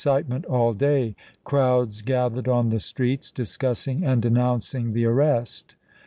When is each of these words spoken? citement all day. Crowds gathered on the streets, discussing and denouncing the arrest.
citement 0.03 0.43
all 0.47 0.73
day. 0.73 1.15
Crowds 1.43 2.01
gathered 2.01 2.47
on 2.47 2.71
the 2.71 2.79
streets, 2.79 3.29
discussing 3.29 4.03
and 4.03 4.23
denouncing 4.23 4.93
the 4.93 5.05
arrest. 5.05 5.75